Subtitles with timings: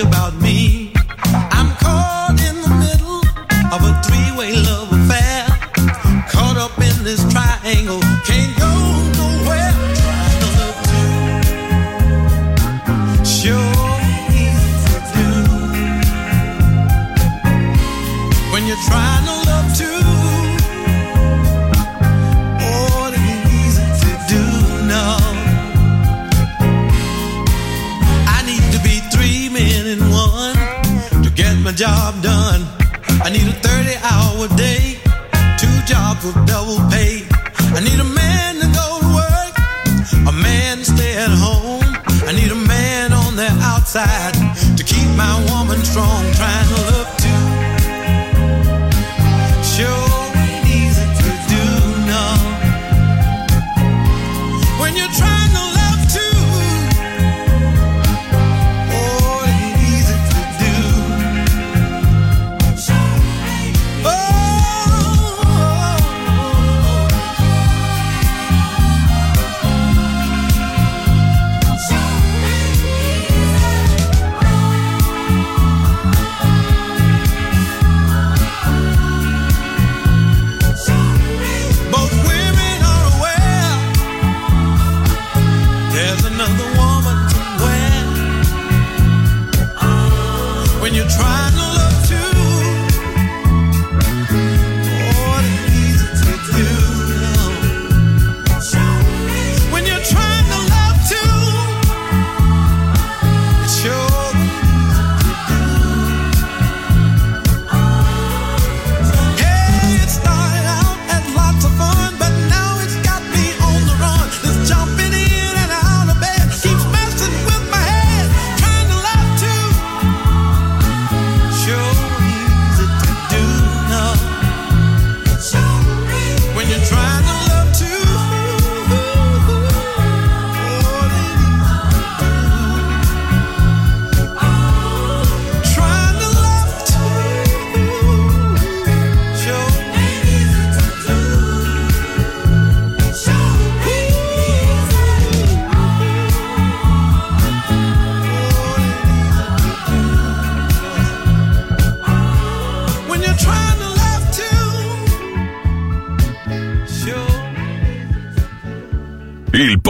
[0.00, 0.93] About me.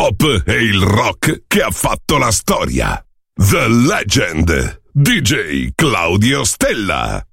[0.04, 3.02] pop e il rock che ha fatto la storia.
[3.34, 4.82] The Legend.
[4.92, 7.26] DJ Claudio Stella.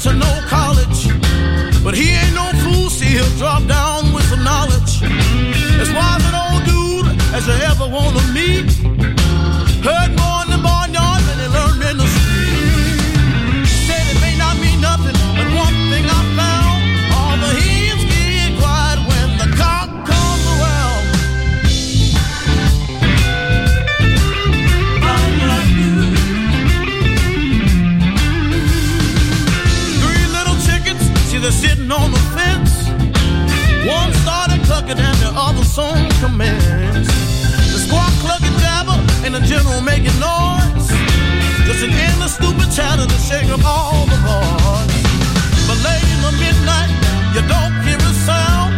[0.00, 1.08] to no college.
[1.84, 5.02] But he ain't no fool, see, he'll drop down with some knowledge.
[5.78, 8.79] As wise an old dude as you ever want to meet.
[31.50, 32.86] They're sitting on the fence.
[33.82, 37.10] One started clucking and the other song commenced.
[37.74, 38.94] The squad clucking jabber
[39.26, 40.86] and the general making noise.
[41.66, 44.94] Just an endless stupid chatter to shake up all the boys.
[45.66, 46.90] But late in the midnight,
[47.34, 48.69] you don't hear a sound.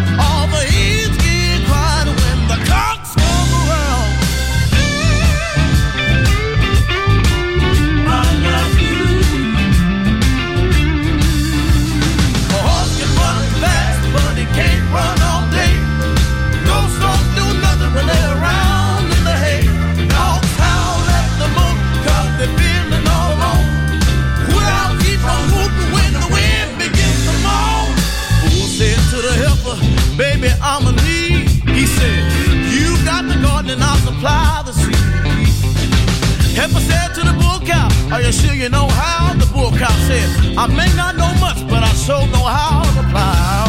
[36.55, 39.33] Heifer said to the bull cow, Are you sure you know how?
[39.35, 43.03] The bull cow said, I may not know much, but I sure know how to
[43.09, 43.67] plow.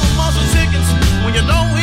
[0.00, 0.88] the muscle chickens
[1.24, 1.75] when you don't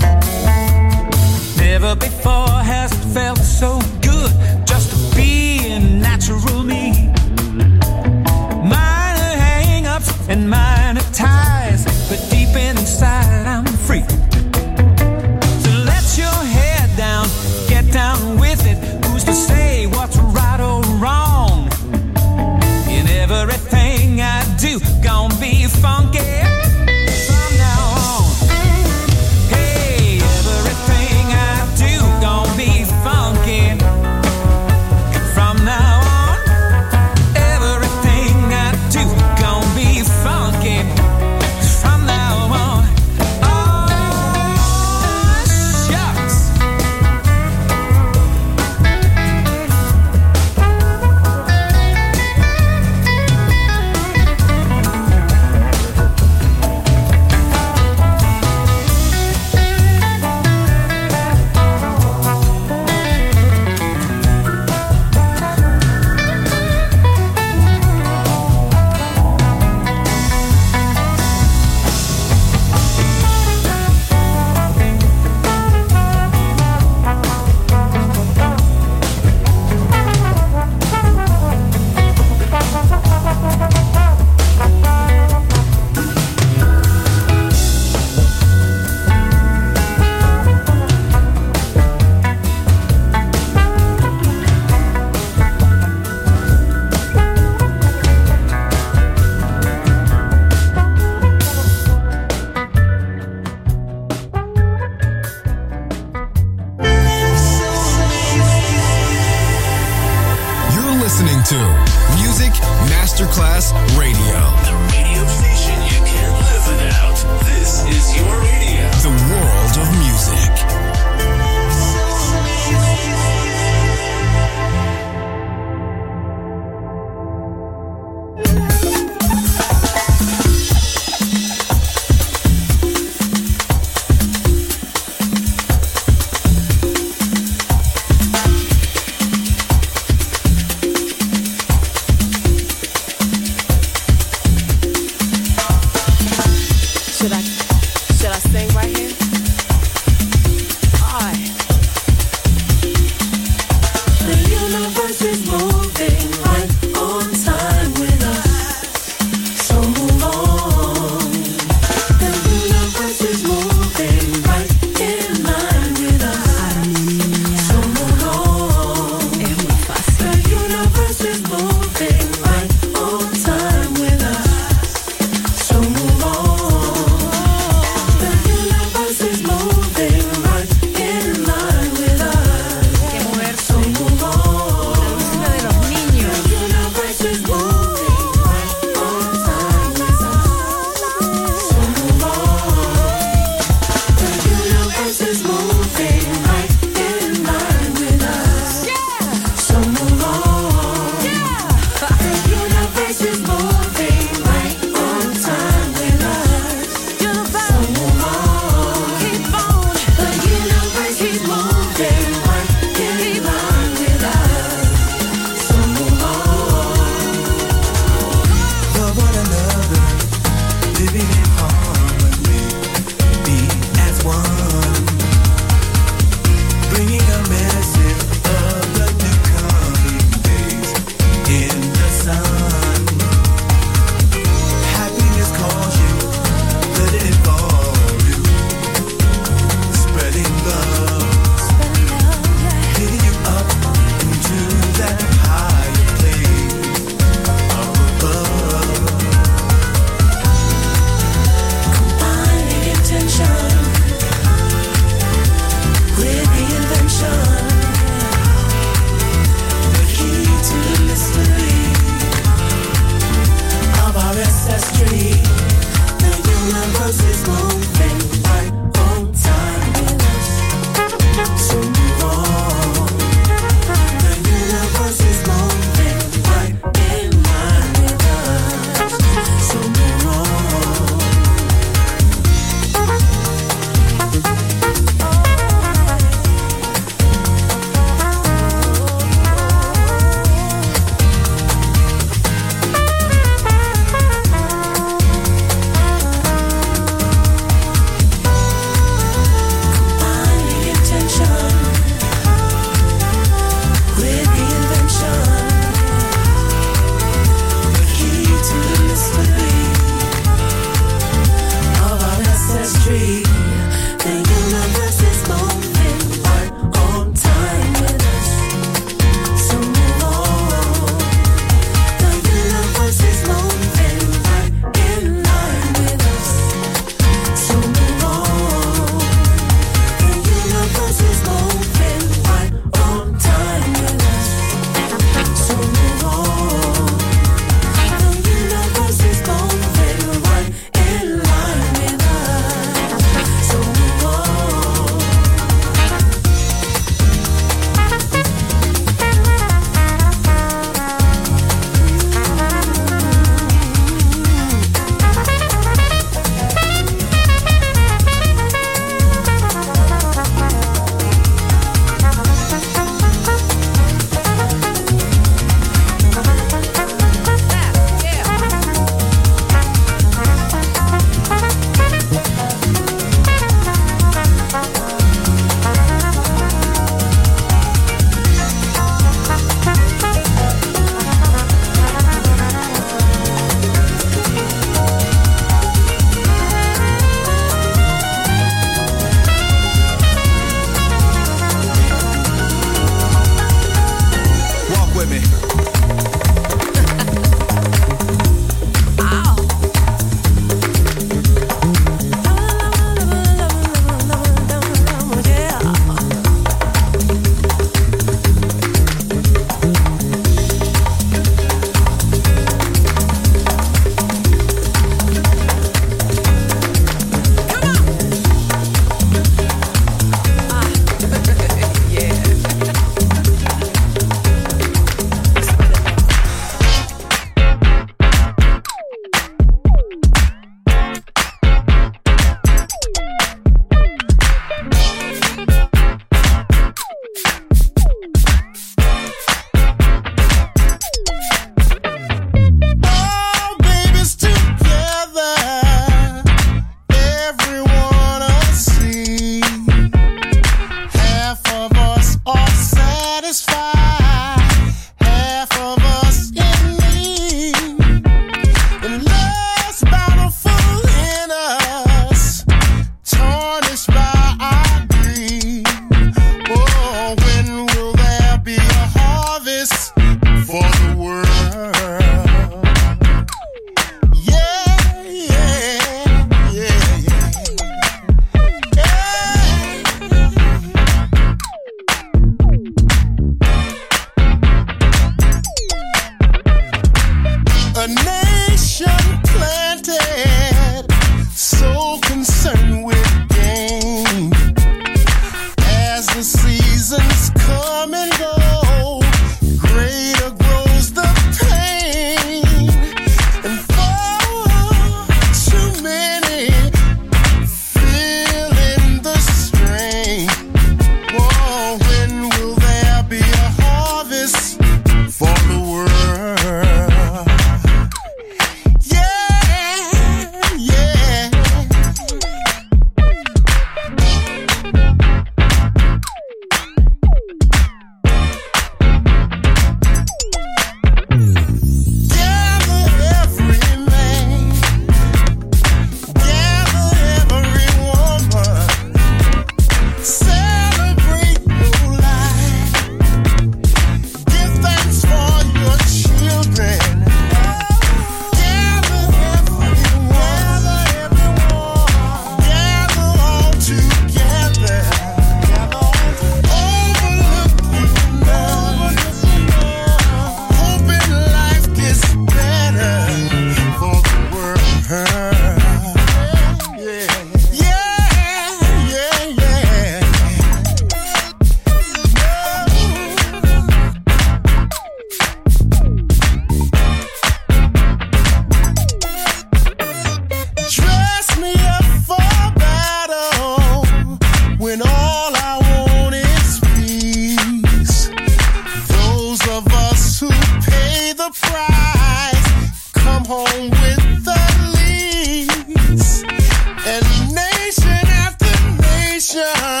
[599.53, 600.00] nation,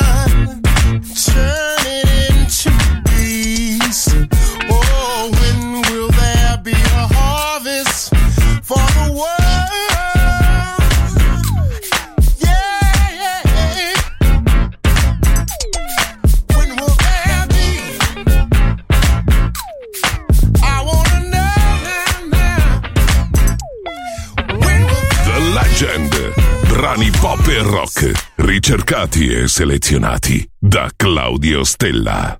[28.71, 32.39] Ricercati e selezionati da Claudio Stella.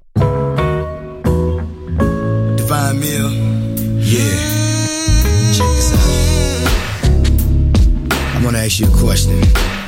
[2.55, 3.31] Divine Mill.
[3.99, 4.21] Yeah.
[5.51, 5.99] Check this out.
[8.33, 9.80] I'm gonna ask you a question.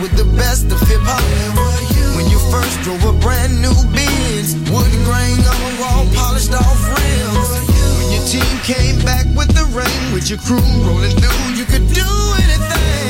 [0.00, 1.22] With the best of hip hop.
[2.16, 5.40] When you first drove a brand new Benz, wood grain
[5.80, 7.48] raw polished off rims.
[7.96, 11.86] When your team came back with the rain, with your crew rolling through, you could
[11.92, 12.08] do
[12.44, 13.08] anything.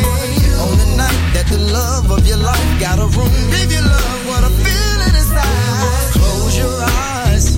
[0.62, 4.20] On the night that the love of your life got a room, gave you love,
[4.30, 6.11] what a feeling inside.
[6.14, 7.57] Close your eyes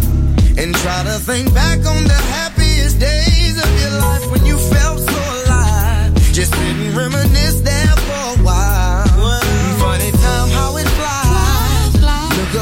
[0.56, 5.00] and try to think back on the happiest days of your life when you felt
[5.00, 6.14] so alive.
[6.32, 7.97] Just sit and reminisce there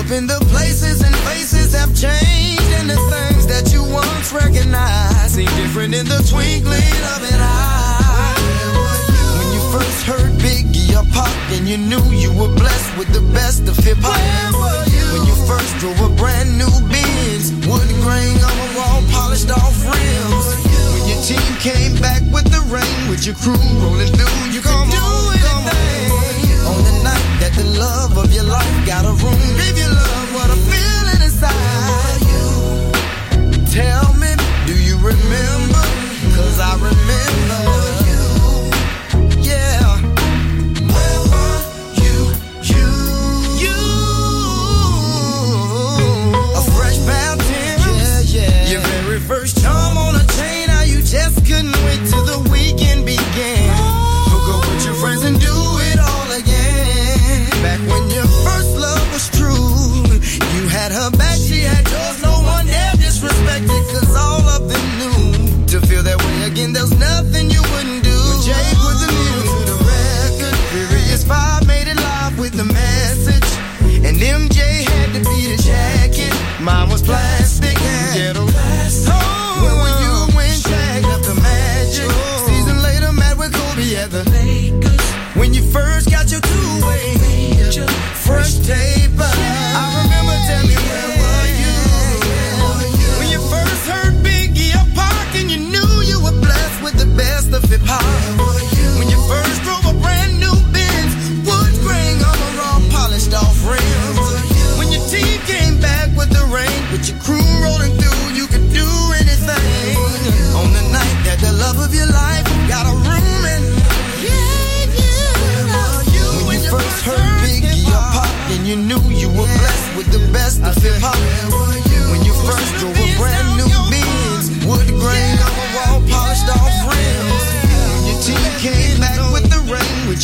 [0.07, 5.51] In the places and faces have changed, and the things that you once recognized seem
[5.59, 8.39] different in the twinkling of an eye.
[9.35, 13.21] When you first heard Biggie or Pop, and you knew you were blessed with the
[13.35, 14.15] best of hip hop.
[15.11, 19.75] When you first drove a brand new Benz, wood grain on a raw polished off
[19.85, 20.47] rims.
[20.95, 24.87] When your team came back with the rain, with your crew rolling through, you could
[24.95, 25.06] do
[27.57, 32.21] the love of your life got a room, give you love, what a feeling inside
[32.31, 32.49] you.
[33.73, 34.31] Tell me,
[34.67, 35.85] do you remember?
[36.37, 37.46] Cause I remember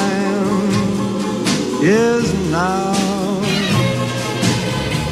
[1.82, 2.94] is now.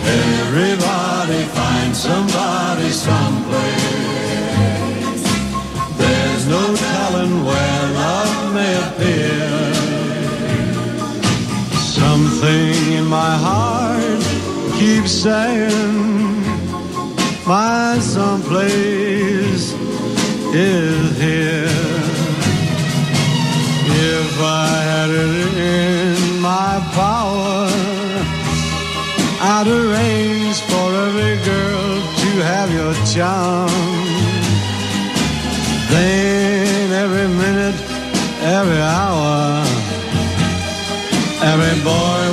[0.05, 3.63] Everybody finds somebody someplace.
[5.97, 9.73] There's no telling where love may appear.
[11.79, 14.21] Something in my heart
[14.79, 16.43] keeps saying,
[17.47, 19.71] My someplace
[20.53, 21.82] is here.
[24.05, 27.71] If I had it in my power,
[29.39, 31.87] I'd arrange for every girl
[32.21, 33.71] to have your charm.
[35.89, 37.79] Then every minute,
[38.41, 39.63] every hour,
[41.51, 42.32] every boy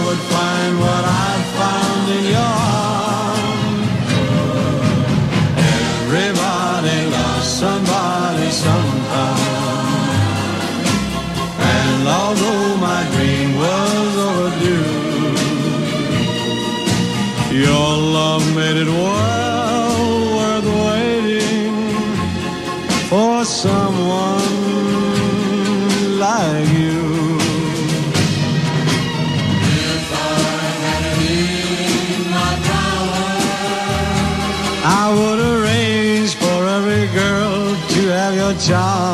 [38.71, 39.10] job.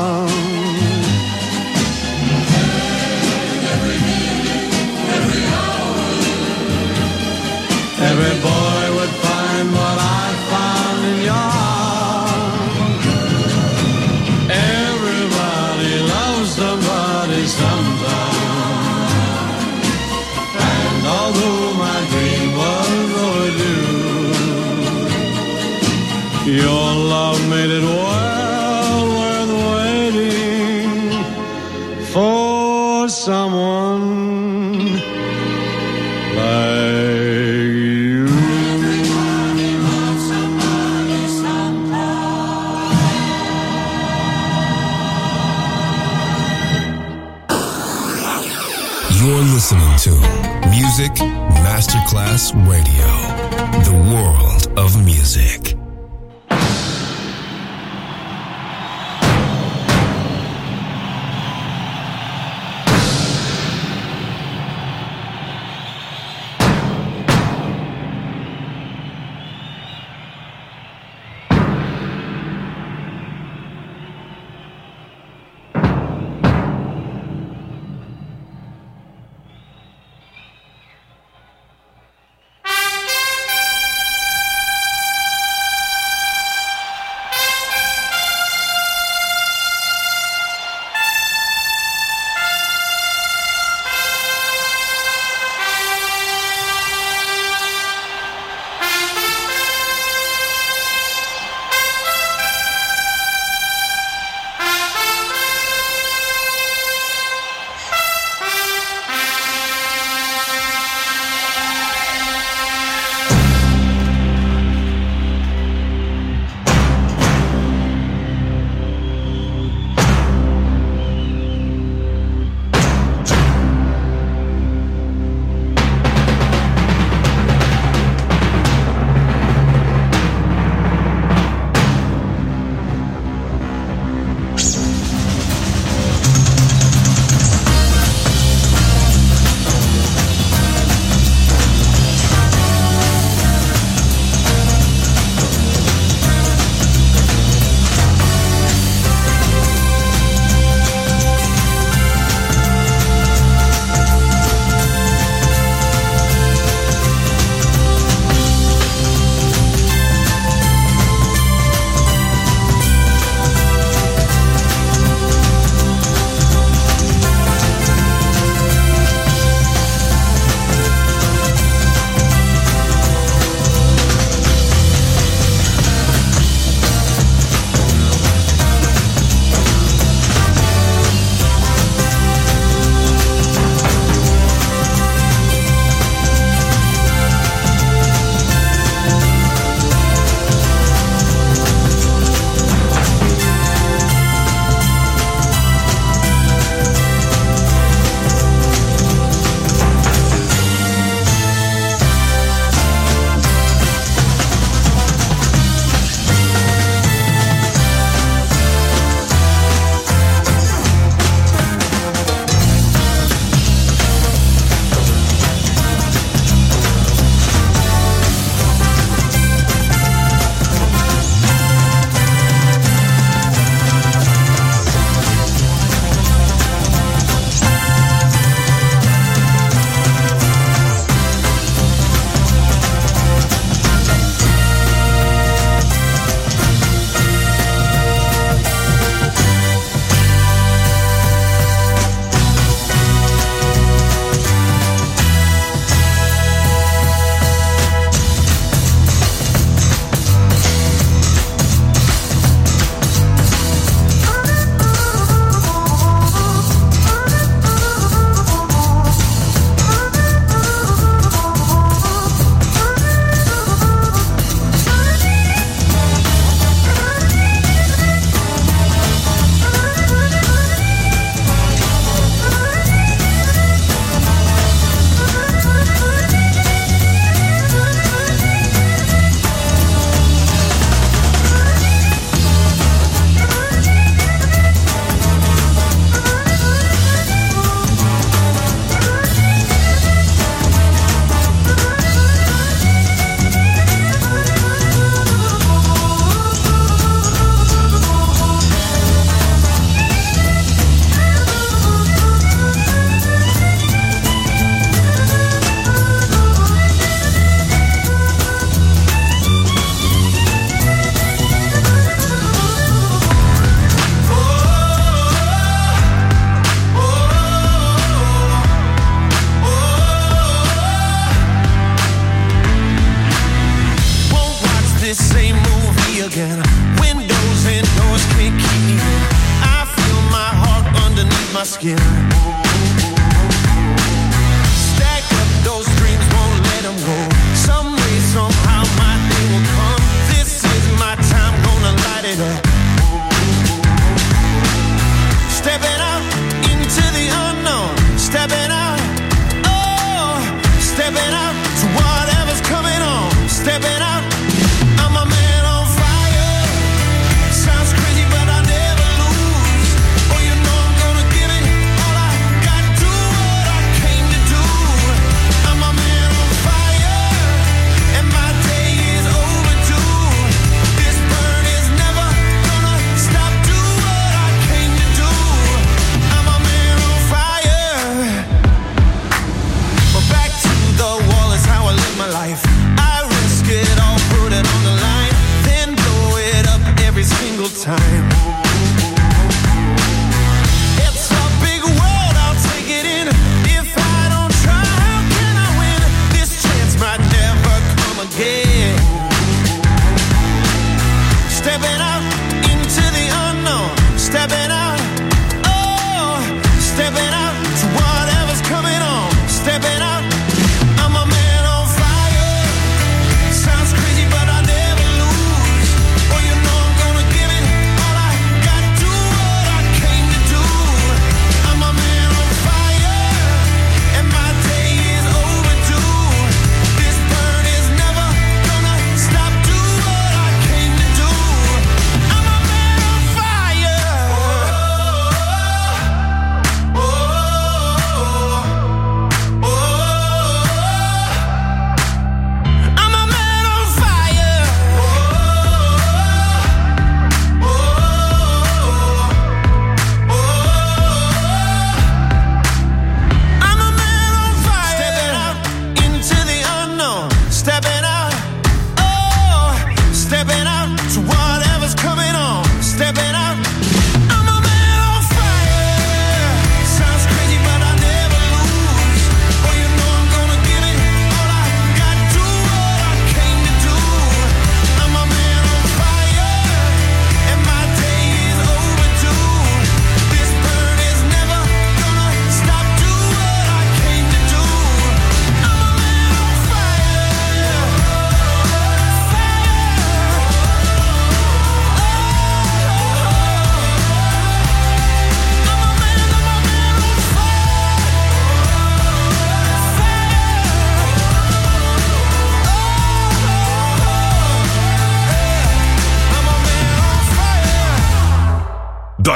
[387.99, 388.26] time.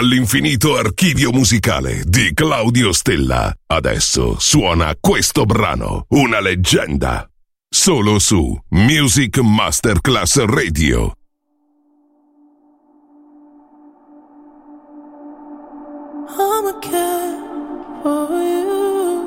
[0.01, 3.55] all'infinito archivio musicale di Claudio Stella.
[3.66, 7.28] Adesso suona questo brano, una leggenda.
[7.68, 11.12] Solo su Music Masterclass Radio.
[16.30, 19.20] I'm a cat for you.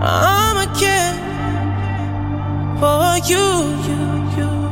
[0.00, 1.16] I'm a cat
[2.78, 3.46] for you,
[3.88, 3.98] you,
[4.36, 4.63] you.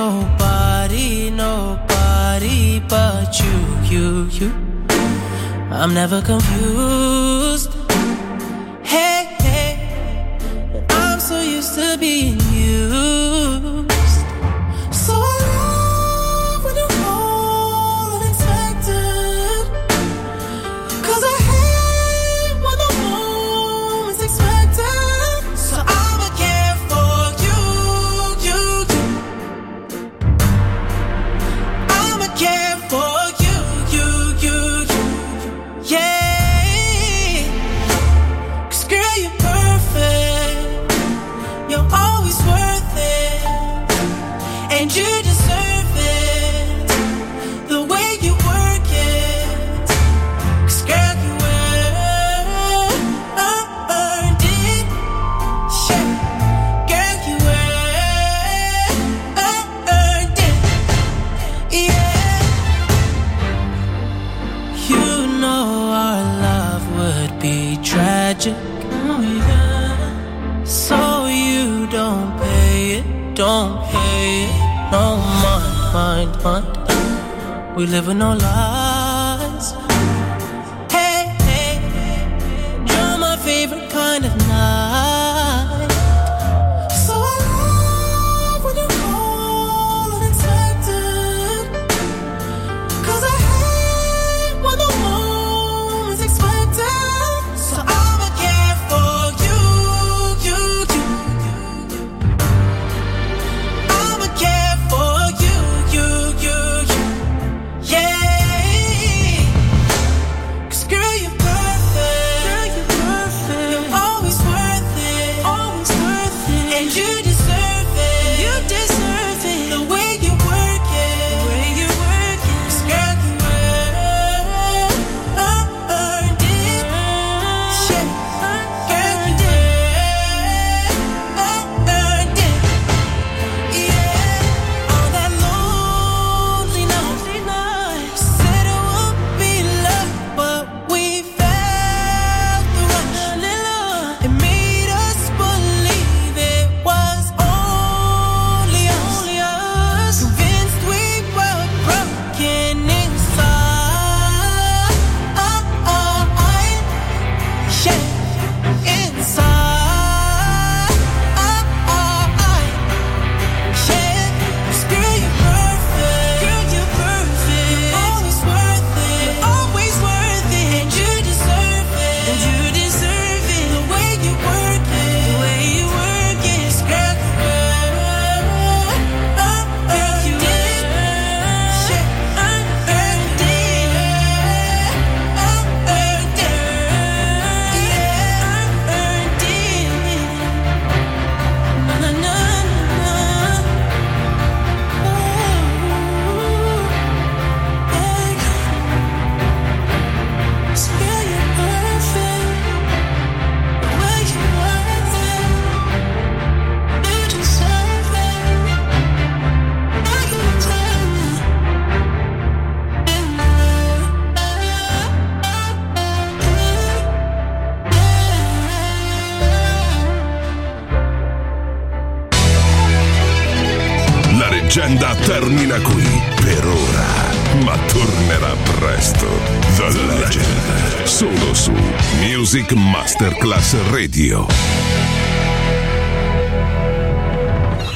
[0.00, 3.56] nobody, nobody but you,
[3.92, 4.06] you,
[4.38, 4.50] you.
[5.78, 7.72] I'm never confused.
[8.92, 9.70] Hey, hey,
[10.90, 13.39] I'm so used to being you
[78.02, 78.08] mind.
[78.08, 78.79] We live